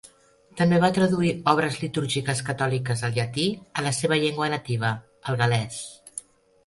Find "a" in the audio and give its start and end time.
3.83-3.87